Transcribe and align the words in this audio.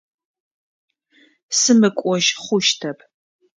Сымыкӏожь 1.59 2.29
хъущтэп. 2.43 2.99